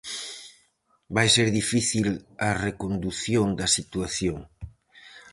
[1.15, 2.05] Vai ser difícil
[2.47, 4.37] a recondución da situación.